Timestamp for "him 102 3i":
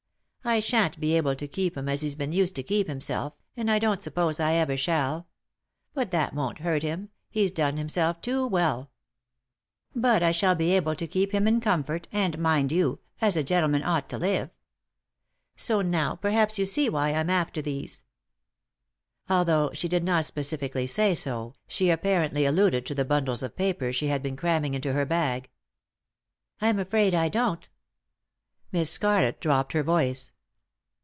11.31-11.61